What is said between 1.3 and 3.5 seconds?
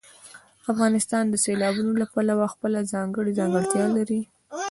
سیلابونو له پلوه خپله ځانګړې